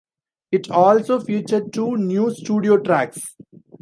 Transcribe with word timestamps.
It 0.51 0.71
also 0.71 1.19
featured 1.19 1.73
two 1.73 1.95
new 1.95 2.33
studio 2.33 2.79
tracks. 2.79 3.35